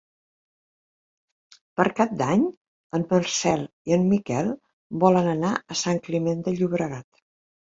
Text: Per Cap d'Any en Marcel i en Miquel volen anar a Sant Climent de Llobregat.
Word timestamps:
Per 1.79 1.85
Cap 1.99 2.15
d'Any 2.21 2.47
en 2.99 3.05
Marcel 3.13 3.67
i 3.91 3.95
en 3.99 4.09
Miquel 4.15 4.51
volen 5.05 5.31
anar 5.37 5.53
a 5.77 5.81
Sant 5.83 6.05
Climent 6.09 6.43
de 6.49 6.57
Llobregat. 6.59 7.25